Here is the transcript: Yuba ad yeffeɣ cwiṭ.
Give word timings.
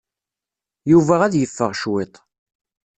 Yuba 0.91 1.15
ad 1.23 1.33
yeffeɣ 1.37 1.71
cwiṭ. 1.81 2.13